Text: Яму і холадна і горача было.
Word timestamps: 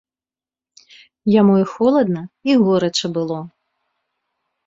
Яму 1.39 1.53
і 1.65 1.67
холадна 1.73 2.23
і 2.51 2.57
горача 2.63 3.07
было. 3.17 3.37